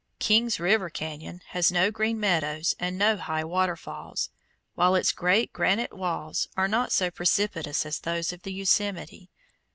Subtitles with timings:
[0.17, 4.31] King's River Cañon has no green meadows and no high waterfalls,
[4.73, 9.29] while its great granite walls are not so precipitous as those of the Yosemite.